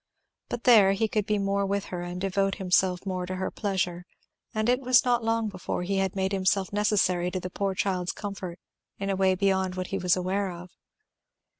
But 0.49 0.63
there 0.63 0.93
he 0.93 1.07
could 1.07 1.27
be 1.27 1.37
more 1.37 1.63
with 1.63 1.85
her 1.93 2.01
and 2.01 2.19
devote 2.19 2.55
himself 2.55 3.05
more 3.05 3.27
to 3.27 3.35
her 3.35 3.51
pleasure; 3.51 4.07
and 4.51 4.67
it 4.67 4.81
was 4.81 5.05
not 5.05 5.23
long 5.23 5.47
before 5.47 5.83
he 5.83 5.97
had 5.97 6.15
made 6.15 6.31
himself 6.31 6.73
necessary 6.73 7.29
to 7.29 7.39
the 7.39 7.51
poor 7.51 7.75
child's 7.75 8.11
comfort 8.11 8.57
in 8.97 9.11
a 9.11 9.15
way 9.15 9.35
beyond 9.35 9.75
what 9.75 9.87
he 9.93 9.99
was 9.99 10.15
aware 10.15 10.49
of. 10.51 10.71